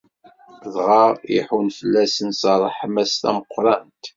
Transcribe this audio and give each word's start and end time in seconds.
Dɣa 0.73 1.03
iḥunn 1.37 1.69
fell-asen 1.77 2.29
s 2.39 2.41
ṛṛeḥma-s 2.55 3.13
tameqqrant. 3.21 4.03